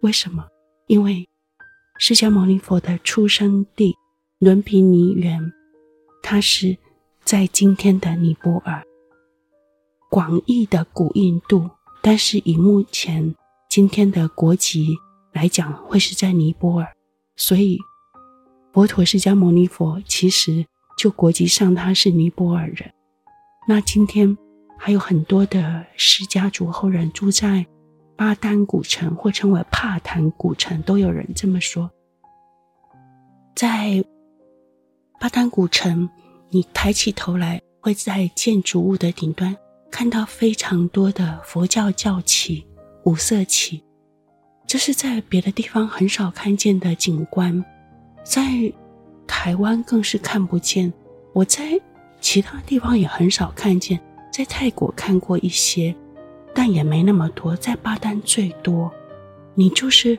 [0.03, 0.47] 为什么？
[0.87, 1.27] 因为。
[2.03, 3.95] 释迦牟尼佛的出生地
[4.39, 5.53] 伦毗尼园，
[6.23, 6.75] 它是
[7.25, 8.83] 在今天的尼泊尔，
[10.09, 11.69] 广义的古印度，
[12.01, 13.35] 但是以目前
[13.71, 14.97] 今天的国籍
[15.33, 16.93] 来讲，会是在尼泊尔。
[17.37, 17.79] 所以，
[18.73, 20.67] 佛陀释迦牟尼佛其实
[20.99, 22.93] 就国籍上他是尼泊尔人。
[23.69, 24.37] 那今天
[24.77, 27.65] 还有很多的释迦族后人住在。
[28.17, 31.91] 巴丹古城或称为帕坦古城，都有人这么说。
[33.55, 34.05] 在
[35.19, 36.11] 巴丹古城，
[36.51, 39.57] 你抬起头来，会在建筑物的顶端
[39.91, 42.67] 看到非常多的佛教教旗、
[43.05, 43.83] 五色旗，
[44.67, 47.65] 这是在别的地方很少看见的景观，
[48.23, 48.73] 在
[49.27, 50.93] 台湾更是看不见。
[51.33, 51.81] 我在
[52.21, 54.01] 其他地方也很少看见，
[54.33, 55.95] 在泰国看过一些。
[56.53, 58.93] 但也没那么多，在巴丹最多。
[59.55, 60.19] 你就是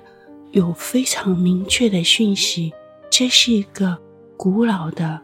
[0.52, 2.72] 有非常明确的讯息，
[3.10, 3.98] 这是一个
[4.38, 5.22] 古老的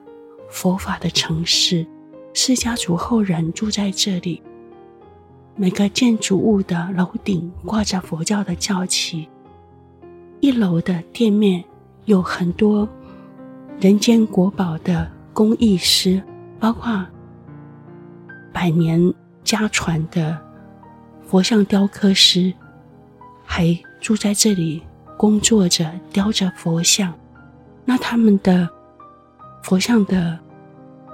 [0.50, 1.88] 佛法的城市，
[2.34, 4.44] 释迦族后人住在这里。
[5.60, 9.28] 每个建筑物的楼顶挂着佛教的教旗，
[10.40, 11.64] 一楼的店面
[12.06, 12.88] 有很多
[13.80, 16.22] 人间国宝的工艺师，
[16.60, 17.04] 包括
[18.54, 19.12] 百年
[19.44, 20.38] 家传的。
[21.26, 22.54] 佛像雕刻师
[23.44, 24.82] 还住在这里
[25.18, 27.12] 工作着，雕着佛像。
[27.84, 28.70] 那他们的
[29.64, 30.38] 佛像的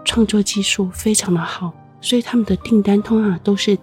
[0.04, 3.76] 创作技术非常的好，所以他们的订单通常都是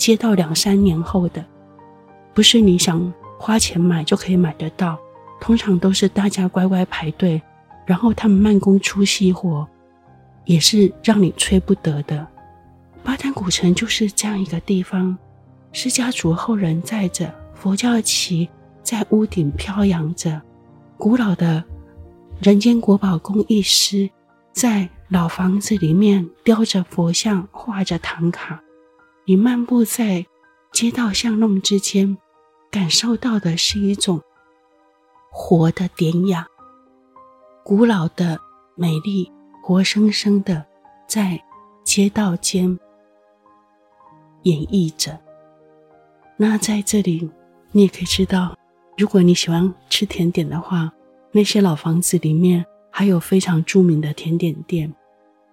[0.00, 1.44] 接到两三年后的，
[2.32, 4.98] 不是你想花钱买就可以买得到，
[5.38, 7.42] 通常都是大家乖乖排队，
[7.84, 9.68] 然后他们慢工出细活，
[10.46, 12.26] 也是让你催不得的。
[13.04, 15.18] 巴丹古城就是这样一个地方，
[15.70, 18.48] 释迦族后人载着佛教旗
[18.82, 20.40] 在屋顶飘扬着，
[20.96, 21.62] 古老的
[22.40, 24.08] 人间国宝工艺师
[24.50, 28.62] 在老房子里面雕着佛像，画着唐卡。
[29.30, 30.26] 你漫步在
[30.72, 32.18] 街道巷弄之间，
[32.68, 34.20] 感受到的是一种
[35.30, 36.48] 活的典雅、
[37.62, 38.40] 古老的
[38.74, 39.30] 美丽，
[39.62, 40.66] 活生生的
[41.06, 41.40] 在
[41.84, 42.76] 街道间
[44.42, 45.16] 演绎着。
[46.36, 47.30] 那在这里，
[47.70, 48.58] 你也可以知道，
[48.98, 50.92] 如果你喜欢吃甜点的话，
[51.30, 54.92] 那些老房子里面还有非常著名的甜点店，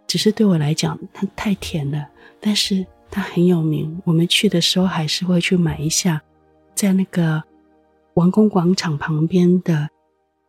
[0.07, 2.09] 只是对我来讲，它太甜了，
[2.41, 2.83] 但是。
[3.17, 6.21] 它很有名，我们去的时候还是会去买一下，
[6.75, 7.43] 在那个
[8.13, 9.89] 王宫广场旁边的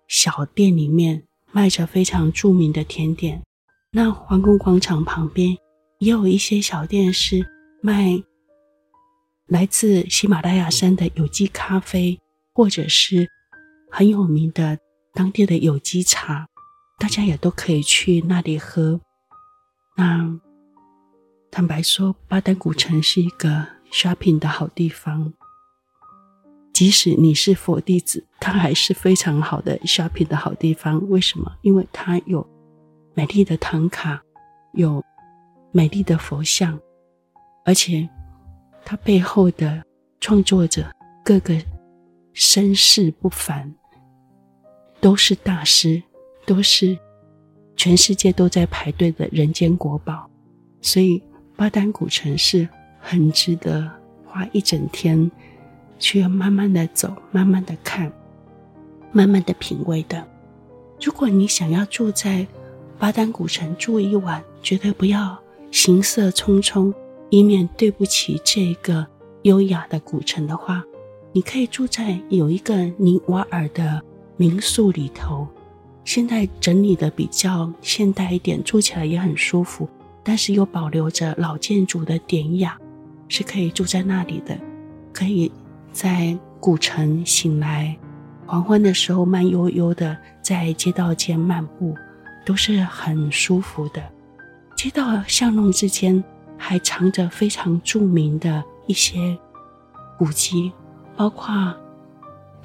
[0.07, 3.42] 小店里面卖着非常著名的甜点。
[3.92, 5.57] 那皇宫广场旁边
[5.98, 7.42] 也有一些小店是
[7.81, 8.22] 卖
[9.46, 12.20] 来自喜马拉雅山的有机咖啡，
[12.52, 13.26] 或者是
[13.90, 14.78] 很有名的
[15.14, 16.46] 当地的有机茶，
[16.98, 19.00] 大家也都可以去那里喝。
[19.96, 20.38] 那。
[21.50, 25.32] 坦白说，巴丹古城是一个 shopping 的好地方。
[26.72, 31.08] 即使你是佛弟子，它还是非常好的 shopping 的好地方。
[31.08, 31.50] 为什么？
[31.62, 32.46] 因为它有
[33.14, 34.22] 美丽的唐卡，
[34.74, 35.02] 有
[35.72, 36.78] 美丽的佛像，
[37.64, 38.08] 而且
[38.84, 39.82] 它背后的
[40.20, 40.84] 创作者
[41.24, 41.61] 各个
[42.32, 43.74] 身世不凡，
[45.00, 46.00] 都是大师，
[46.46, 46.96] 都是
[47.74, 50.30] 全世界都在排队的人间国宝，
[50.82, 51.20] 所以。
[51.58, 52.68] 巴丹古城是
[53.00, 53.90] 很值得
[54.24, 55.28] 花一整天
[55.98, 58.12] 去慢慢的走、慢慢的看、
[59.10, 60.24] 慢慢的品味的。
[61.00, 62.46] 如果你想要住在
[62.96, 65.36] 巴丹古城住一晚，绝对不要
[65.72, 66.94] 行色匆匆，
[67.28, 69.04] 以免对不起这个
[69.42, 70.84] 优雅的古城的话，
[71.32, 74.00] 你可以住在有一个尼瓦尔的
[74.36, 75.48] 民宿里头，
[76.04, 79.88] 现在整理的比较现代一点，住起来也很舒服。
[80.28, 82.76] 但是又保留着老建筑的典雅，
[83.28, 84.54] 是可以住在那里的。
[85.10, 85.50] 可以
[85.90, 87.96] 在古城醒来，
[88.44, 91.94] 黄昏的时候慢悠悠的在街道间漫步，
[92.44, 94.02] 都是很舒服的。
[94.76, 96.22] 街道巷弄之间
[96.58, 99.34] 还藏着非常著名的一些
[100.18, 100.70] 古迹，
[101.16, 101.74] 包括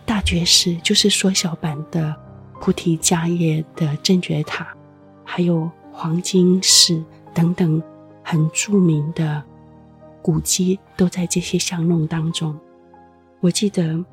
[0.06, 2.14] 大觉寺，就是缩小版的
[2.60, 4.68] 菩提迦叶的正觉塔，
[5.24, 7.02] 还有黄金寺。
[7.34, 7.82] 等等，
[8.24, 9.44] 很著名的
[10.22, 12.58] 古迹都在这些巷弄当中。
[13.40, 14.04] 我记得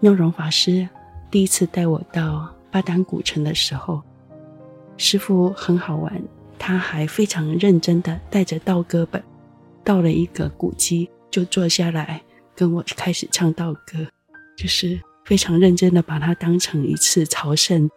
[0.00, 0.88] 妙容法师
[1.30, 4.02] 第一次带我到巴丹古城的时候，
[4.96, 6.22] 师傅很好玩，
[6.58, 9.22] 他还非常认真的带着道歌本，
[9.82, 12.22] 到了一个古迹就坐下来
[12.54, 14.06] 跟我开始唱道歌，
[14.56, 17.90] 就是非常认真的把它当成一次朝圣。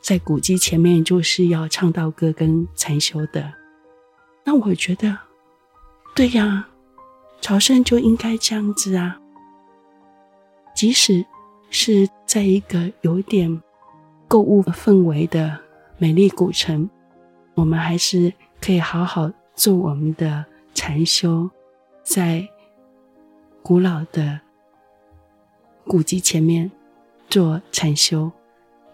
[0.00, 3.52] 在古迹前面就是要唱道歌跟禅修的，
[4.48, 5.14] 那我觉得，
[6.14, 6.66] 对呀，
[7.38, 9.20] 朝圣就应该这样子啊。
[10.74, 11.22] 即使
[11.68, 13.62] 是在一个有点
[14.26, 15.60] 购物氛围的
[15.98, 16.88] 美丽古城，
[17.56, 21.50] 我们还是可以好好做我们的禅修，
[22.02, 22.48] 在
[23.62, 24.40] 古老的
[25.84, 26.72] 古迹前面
[27.28, 28.32] 做禅修。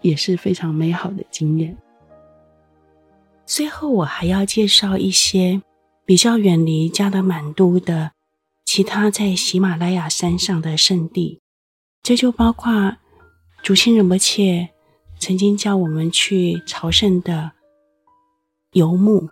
[0.01, 1.75] 也是非常美好的经验。
[3.47, 5.61] 最后，我还要介绍一些
[6.07, 8.13] 比较远离加德满都的
[8.65, 11.41] 其他在喜马拉雅山上的圣地，
[12.03, 12.97] 这就包括
[13.63, 14.71] 竹清仁波切
[15.19, 17.53] 曾经叫我们去朝圣的
[18.73, 19.29] 游牧。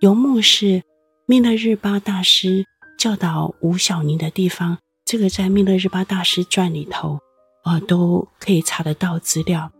[0.00, 0.82] 游牧是
[1.26, 2.64] 密勒日巴大师
[2.98, 7.18] 教导吴小尼的地方，这个在密勒日巴大师传里头，
[7.64, 9.70] 呃，都可以查得到资料。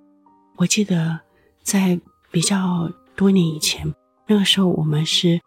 [0.57, 1.21] 我记得
[1.63, 1.99] 在
[2.31, 3.95] 比较多年以前，
[4.27, 5.39] 那个时候我们是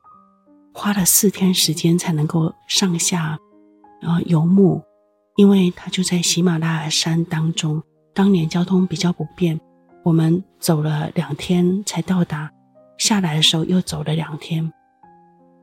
[0.75, 3.35] 花了四天时间才能够上下，
[4.03, 4.79] 呃，游牧，
[5.37, 7.81] 因为它就在喜马拉雅山当中。
[8.13, 9.59] 当年交通比较不便，
[10.03, 12.51] 我们走了两天才到达，
[12.99, 14.71] 下来的时候又走了两天。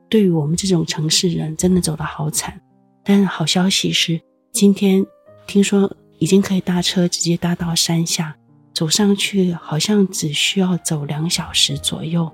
[0.09, 2.59] 对于我们这种城市人，真的走得好惨。
[3.05, 4.19] 但是好消息是，
[4.51, 5.05] 今天
[5.47, 8.35] 听说已经可以搭车直接搭到山下。
[8.73, 12.31] 走上去好像只需要走两小时左右，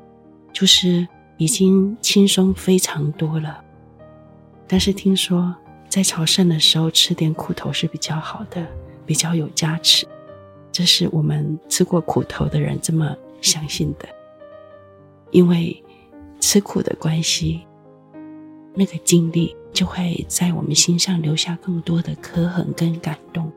[0.53, 3.63] 就是已经轻松非常多了。
[4.67, 5.55] 但是听说
[5.89, 8.65] 在朝圣的时候吃点苦头是比较好的，
[9.05, 10.07] 比较有加持。
[10.71, 14.07] 这是我们吃过苦头的人这么相信的，
[15.31, 15.83] 因为
[16.39, 17.65] 吃苦的关系，
[18.75, 23.51] 那个经历就会在我们心上留下更多的刻痕跟感动。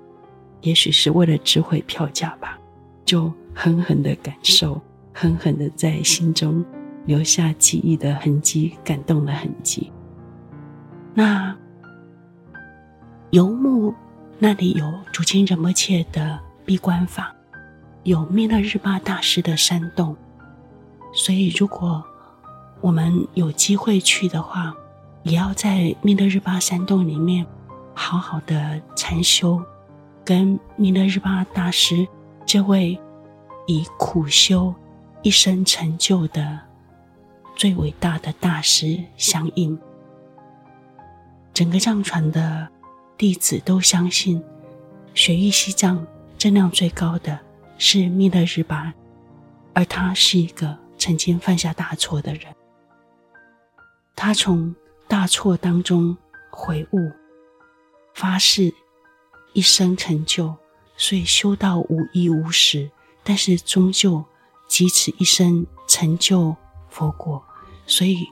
[0.63, 2.60] 也许是为了值回票价吧，
[3.11, 4.81] 就狠狠的感受，
[5.13, 6.65] 狠狠的在心中
[7.07, 9.91] 留下记忆的痕迹，感动的痕迹。
[11.13, 11.53] 那
[13.31, 13.93] 游牧
[14.39, 17.35] 那里有竹清仁波切的闭关法，
[18.05, 20.17] 有弥勒日巴大师的山洞，
[21.13, 22.05] 所以如果
[22.81, 24.73] 我们有机会去的话，
[25.25, 27.45] 也要在弥勒日巴山洞里面
[27.93, 29.61] 好好的禅修。
[30.25, 32.07] 跟弥勒日巴大师
[32.53, 33.01] 这位
[33.69, 34.75] 以苦修
[35.23, 36.59] 一生成就的
[37.55, 39.79] 最伟大的大师相应，
[41.55, 42.69] 整个藏传的
[43.17, 44.43] 弟子都相信，
[45.15, 46.05] 雪域西藏
[46.37, 47.39] 证量最高的
[47.79, 48.93] 是弥勒日巴，
[49.73, 52.53] 而他是一个曾经犯下大错的人，
[54.17, 54.75] 他从
[55.07, 56.19] 大错当中
[56.51, 57.13] 悔悟，
[58.13, 58.75] 发誓。
[59.53, 60.55] 一生成就，
[61.01, 62.91] 所以修道无依无食，
[63.25, 64.23] 但是终究
[64.69, 66.55] 集此一生成就
[66.91, 67.43] 佛果。
[67.87, 68.27] 所以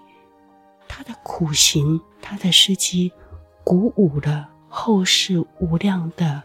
[0.86, 3.10] 他的苦行，他的事迹，
[3.64, 6.42] 鼓舞了后世无量的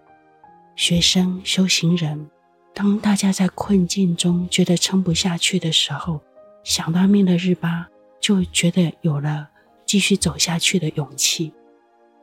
[0.78, 2.30] 学生修行人。
[2.74, 6.22] 当大家在困境中觉得撑不下去的时候，
[6.64, 7.90] 想到命的日巴，
[8.22, 9.50] 就觉得有了
[9.86, 11.52] 继续走下去的勇气。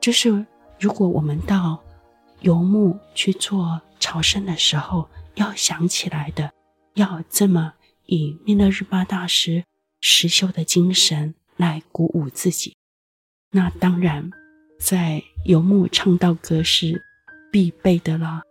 [0.01, 0.47] 就是
[0.79, 1.79] 如果我们到
[2.41, 3.79] 游牧去做
[4.11, 6.51] 朝圣的时候，要想起来的，
[6.94, 7.75] 要这么
[8.07, 9.62] 以弥勒日巴大师
[10.01, 12.75] 实修的精神来鼓舞自己。
[13.53, 14.29] 那当然，
[14.81, 17.01] 在游牧唱道歌是
[17.53, 18.42] 必备的了，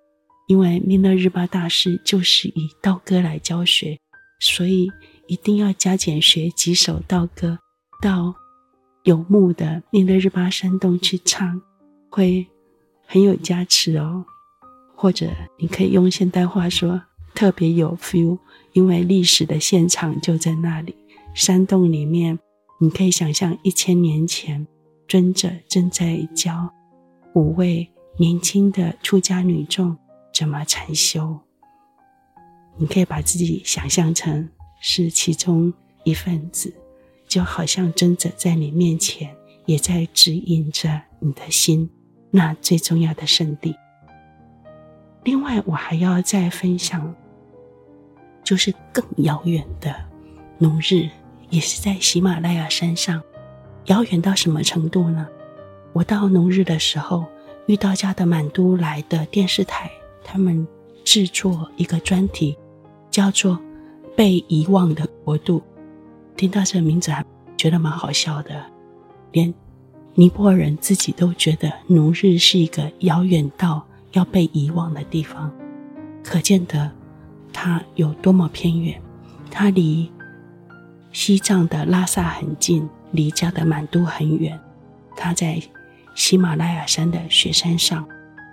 [0.48, 4.00] 因为弥勒日巴大师就是以道歌来教学，
[4.40, 4.90] 所以
[5.28, 7.60] 一定要加减学几首道歌，
[8.02, 8.34] 到
[9.04, 11.62] 游牧的弥勒日巴山洞去唱，
[12.10, 12.48] 会。
[13.12, 14.24] 很有加持哦，
[15.02, 17.02] 或者你可以用现代话说，
[17.34, 18.38] 特别有 feel，
[18.74, 20.94] 因为历史的现场就在那里。
[21.34, 22.38] 山洞里面，
[22.82, 24.68] 你可以想象一千年前，
[25.08, 26.70] 尊者正在教
[27.34, 29.96] 五位年轻的出家女众
[30.34, 31.40] 怎么禅修。
[32.76, 34.50] 你可以把自己想象成
[34.82, 36.74] 是其中一份子，
[37.26, 39.34] 就好像尊者在你面前，
[39.66, 41.90] 也在指引着你的心。
[42.32, 43.74] 那最重要的圣地。
[45.24, 47.14] 另外，我还要再分享，
[48.44, 49.94] 就是更遥远的
[50.58, 51.10] 农日，
[51.50, 53.22] 也是在喜马拉雅山上。
[53.86, 55.28] 遥远到什么程度呢？
[55.94, 57.26] 我到农日的时候，
[57.66, 59.92] 遇到加德满都来的电视台，
[60.24, 60.68] 他们
[61.04, 62.58] 制作一个专题，
[63.12, 63.54] 叫做
[64.16, 65.60] 《被遗忘的国度》。
[66.36, 67.26] 听到这名字，还
[67.58, 68.66] 觉得蛮好笑的，
[69.32, 69.54] 连。
[70.16, 75.52] 尼泊尔人自己都觉得农日是一个遥远到要被遗忘的地方，
[76.24, 76.92] 可见得
[77.54, 79.02] 它有多么偏远。
[79.52, 80.12] 它离
[81.12, 84.60] 西藏的拉萨很近，离加德满都很远。
[85.16, 85.62] 它在
[86.16, 88.08] 喜马拉雅山的雪山上，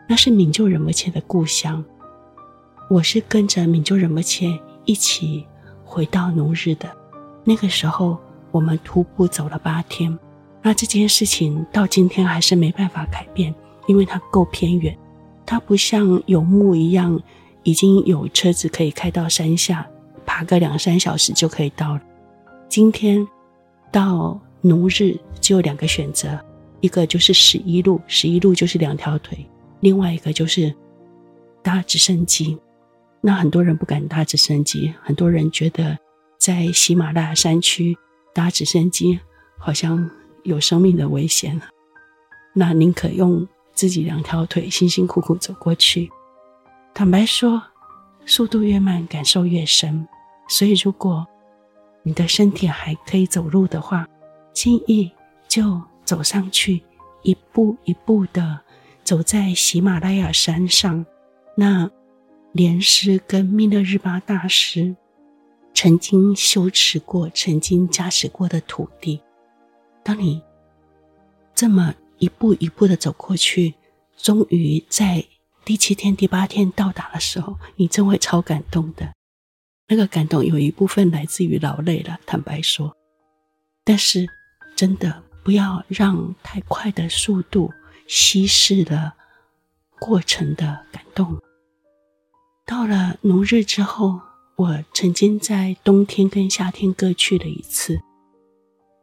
[0.08, 1.84] 那是敏就仁波切的故乡。
[2.88, 5.46] 我是跟着敏就仁波切一起
[5.84, 6.90] 回到奴日的，
[7.44, 8.18] 那个时候
[8.50, 10.18] 我们徒步走了八天。
[10.62, 13.54] 那这件事情到今天还是没办法改变，
[13.86, 14.96] 因为它够偏远，
[15.46, 17.22] 它不像游牧一样，
[17.62, 19.88] 已经有车子可以开到山下，
[20.26, 22.02] 爬个两三小时就可以到了。
[22.68, 23.26] 今天
[23.90, 26.38] 到奴日只有两个选择，
[26.80, 29.38] 一个就是十一路，十一路就是两条腿；
[29.80, 30.74] 另外一个就是
[31.62, 32.58] 搭直升机。
[33.20, 35.96] 那很多人不敢搭直升机，很多人觉得
[36.38, 37.96] 在喜马拉雅山区
[38.34, 39.18] 搭直升机
[39.56, 40.10] 好像。
[40.46, 41.60] 有生命的危险，
[42.52, 43.44] 那宁可用
[43.76, 46.10] 自己两条腿辛辛苦苦走过去。
[46.92, 47.62] 坦白说，
[48.24, 50.08] 速度越慢，感受越深。
[50.48, 51.24] 所以，如果
[52.02, 54.08] 你的身体还可以走路的话，
[54.52, 55.12] 轻易
[55.46, 56.82] 就走上去，
[57.22, 58.60] 一步一步的
[59.04, 61.04] 走在喜马拉雅山上，
[61.56, 61.90] 那
[62.52, 64.96] 莲师跟密勒日巴大师
[65.74, 69.20] 曾经修持过、曾经加持过的土地。
[70.02, 70.42] 当你
[71.54, 73.74] 这么一步一步的走过去，
[74.16, 75.24] 终于在
[75.64, 79.12] 第七天、第八天到达的时候，你真会超感动的。
[79.88, 82.96] 那个感动有一部分来自于劳累了，坦白说。
[83.84, 84.26] 但是
[84.74, 87.72] 真的不要让太快的速度
[88.08, 89.14] 稀释了
[90.00, 91.40] 过程的感动。
[92.66, 94.20] 到了农日之后，
[94.56, 98.00] 我曾经在冬天跟夏天各去了一次。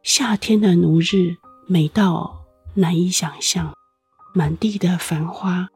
[0.01, 2.42] 夏天的农日每到
[2.75, 3.73] 难以想象，
[4.33, 5.69] 满地的繁花，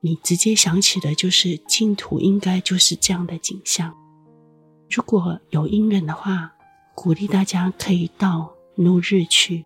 [0.00, 3.94] 你直接想起的就是净土，应该就是这样的景象。
[4.88, 6.52] 如果有因缘的话，
[6.94, 9.64] 鼓励大家可以到怒日去，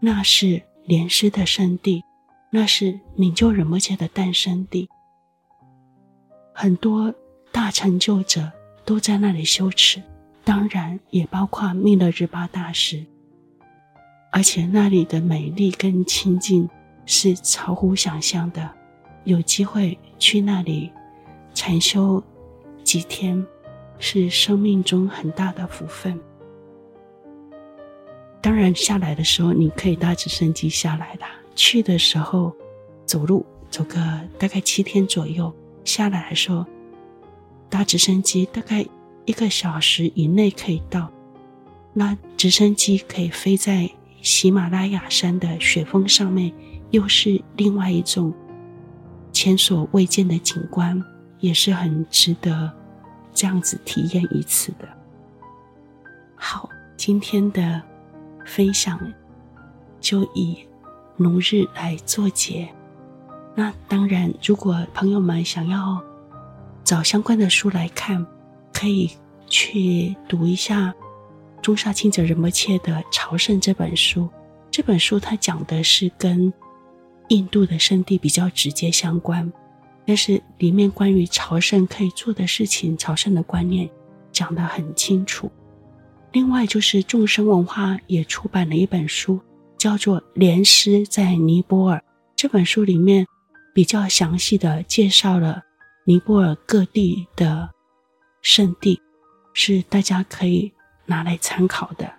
[0.00, 2.02] 那是莲师的圣地，
[2.50, 4.88] 那是领救仁波切的诞生地，
[6.54, 7.12] 很多
[7.50, 8.50] 大成就者
[8.84, 10.02] 都在那里修持，
[10.44, 13.04] 当然也包括密勒日巴大师。
[14.34, 16.66] 而且那里的美丽跟清净
[17.04, 18.68] 是超乎想象的，
[19.24, 20.90] 有机会去那里
[21.52, 22.22] 禅修
[22.82, 23.46] 几天，
[23.98, 26.18] 是生命中很大的福分。
[28.40, 32.56] 当然，下来的时候你可以搭直升机下来的，去的时候
[33.04, 33.96] 走路走个
[34.38, 35.52] 大概七天左右，
[35.84, 36.64] 下来的时候
[37.68, 38.84] 搭直升机大概
[39.26, 41.10] 一个小时以内可以到。
[41.92, 43.90] 那直升机可以飞在。
[44.22, 46.52] 喜马拉雅山的雪峰上面，
[46.90, 48.32] 又是另外一种
[49.32, 51.02] 前所未见的景观，
[51.40, 52.72] 也是很值得
[53.34, 54.88] 这样子体验一次的。
[56.36, 57.82] 好，今天的
[58.46, 58.98] 分享
[60.00, 60.56] 就以
[61.16, 62.68] 农日来作结。
[63.56, 66.00] 那当然，如果朋友们想要
[66.84, 68.24] 找相关的书来看，
[68.72, 69.10] 可以
[69.48, 70.94] 去读一下。
[71.62, 74.28] 中沙亲者仁波切的《朝圣》这本书，
[74.68, 76.52] 这本书它讲的是跟
[77.28, 79.50] 印度的圣地比较直接相关，
[80.04, 83.88] 但是里面关于朝圣可以做的事情、朝圣的观念
[84.32, 85.50] 讲得很清楚。
[86.32, 89.38] 另外就是众生文化也出版了一本书，
[89.78, 91.98] 叫做《莲师在尼泊尔》。
[92.34, 93.24] 这本书里面
[93.72, 95.62] 比较详细的介绍了
[96.04, 97.70] 尼泊尔各地的
[98.40, 99.00] 圣地，
[99.54, 100.72] 是大家可以。
[101.06, 102.12] 拿来参考的。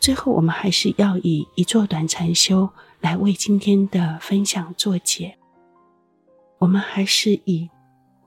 [0.00, 2.70] 最后，我们还是要以一座短禅修
[3.00, 5.36] 来为今天的分享作结。
[6.58, 7.68] 我们还是以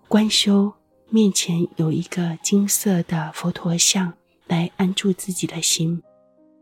[0.07, 0.73] 观修
[1.09, 4.13] 面前有一个金色的佛陀像
[4.47, 6.01] 来安住自己的心。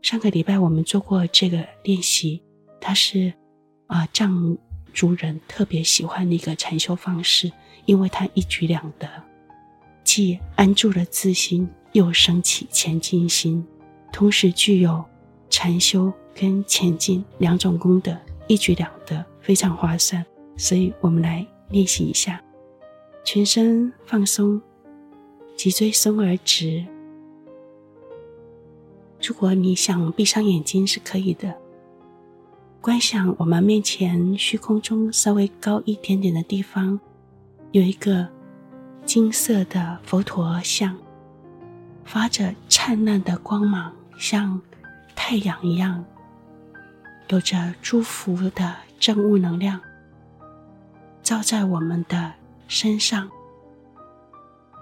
[0.02, 2.42] 上个礼拜我们做过这个练习，
[2.80, 3.32] 它是
[3.86, 4.56] 啊藏
[4.94, 7.50] 族人特别喜欢的一个禅修方式，
[7.84, 9.08] 因为它一举两得，
[10.04, 11.68] 既安住了自心。
[11.92, 13.66] 又升起前进心，
[14.12, 15.04] 同时具有
[15.48, 18.16] 禅修跟前进两种功德，
[18.46, 20.24] 一举两得，非常划算。
[20.56, 22.40] 所以，我们来练习一下，
[23.24, 24.60] 全身放松，
[25.56, 26.84] 脊椎松而直。
[29.22, 31.56] 如果你想闭上眼睛是可以的。
[32.80, 36.98] 观想我们面前虚空中稍微高一点点的地方，
[37.72, 38.26] 有一个
[39.04, 40.96] 金色的佛陀像。
[42.10, 44.60] 发着灿烂的光芒，像
[45.14, 46.04] 太阳一样，
[47.28, 49.80] 有着祝福的正悟能量，
[51.22, 52.32] 照在我们的
[52.66, 53.30] 身上，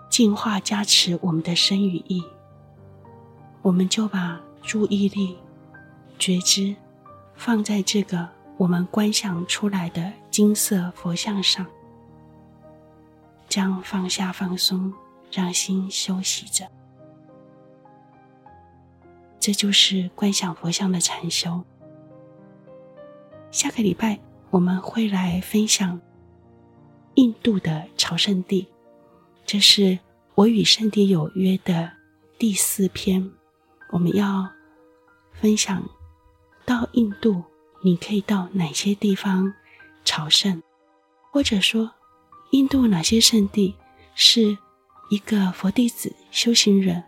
[0.08, 2.24] 净化加持我们的身与意。
[3.60, 5.36] 我们就把注意力、
[6.18, 6.74] 觉知
[7.34, 8.26] 放在这个
[8.56, 11.66] 我们观想出来的金色佛像上，
[13.50, 14.90] 将放下放松，
[15.30, 16.66] 让心休息着。
[19.48, 21.64] 这就是观想佛像的禅修。
[23.50, 24.20] 下个礼拜
[24.50, 25.98] 我们会来分享
[27.14, 28.68] 印度的朝圣地，
[29.46, 29.98] 这是
[30.34, 31.90] 我与圣地有约的
[32.38, 33.30] 第四篇。
[33.90, 34.46] 我们要
[35.32, 35.82] 分享
[36.66, 37.42] 到印度，
[37.82, 39.54] 你可以到哪些地方
[40.04, 40.62] 朝圣，
[41.32, 41.90] 或者说
[42.50, 43.74] 印度哪些圣地
[44.14, 44.58] 是
[45.08, 47.02] 一个佛弟子修行人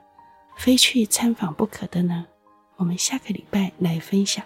[0.56, 2.28] 非去参访不可的呢？
[2.80, 4.42] 我们下个礼拜来分享，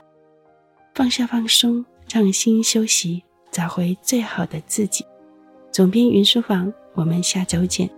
[0.92, 3.22] 放下放松，让心休息，
[3.52, 5.06] 找回最好的自己。
[5.70, 7.88] 总编云书房，我们下周见。